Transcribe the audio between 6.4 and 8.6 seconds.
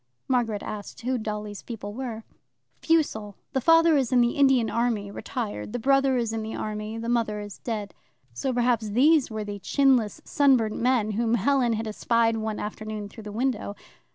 the army. The mother is dead." So